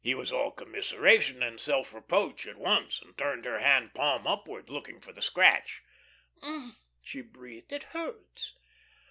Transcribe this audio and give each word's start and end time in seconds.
He 0.03 0.15
was 0.15 0.31
all 0.31 0.49
commiseration 0.49 1.43
and 1.43 1.59
self 1.61 1.93
reproach 1.93 2.47
at 2.47 2.57
once, 2.57 3.03
and 3.03 3.15
turned 3.15 3.45
her 3.45 3.59
hand 3.59 3.93
palm 3.93 4.25
upwards, 4.25 4.67
looking 4.67 4.99
for 4.99 5.13
the 5.13 5.21
scratch. 5.21 5.83
"Um!" 6.41 6.75
she 7.03 7.21
breathed. 7.21 7.71
"It 7.71 7.83
hurts." 7.83 8.55